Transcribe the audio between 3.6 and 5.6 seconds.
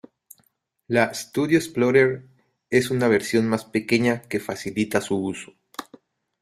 pequeña que facilita su uso.